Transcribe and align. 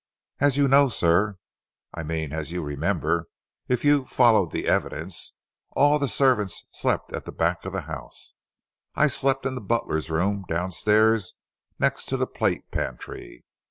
As 0.39 0.57
you 0.57 0.67
know, 0.67 0.89
sir 0.89 1.37
I 1.93 2.01
mean 2.01 2.33
as 2.33 2.51
you 2.51 2.63
remember, 2.63 3.27
if 3.67 3.85
you 3.85 4.03
followed 4.03 4.49
the 4.49 4.67
evidence 4.67 5.33
all 5.73 5.99
the 5.99 6.07
servants 6.07 6.65
slept 6.71 7.13
at 7.13 7.25
the 7.25 7.31
back 7.31 7.65
of 7.65 7.71
the 7.71 7.81
house. 7.81 8.33
I 8.95 9.05
slept 9.05 9.45
in 9.45 9.53
the 9.53 9.61
butler's 9.61 10.09
room 10.09 10.43
downstairs, 10.49 11.35
next 11.77 12.05
to 12.05 12.17
the 12.17 12.25
plate 12.25 12.71
pantry. 12.71 13.45